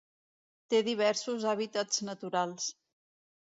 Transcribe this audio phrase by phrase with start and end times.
[0.73, 2.69] Té diversos hàbitats naturals.